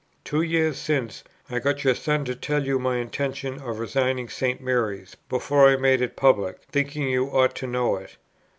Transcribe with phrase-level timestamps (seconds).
[0.23, 4.59] Two years since, I got your son to tell you my intention of resigning St.
[4.59, 8.17] Mary's, before I made it public, thinking you ought to know it.